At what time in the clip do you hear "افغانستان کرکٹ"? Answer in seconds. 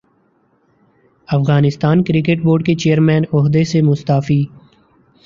1.27-2.43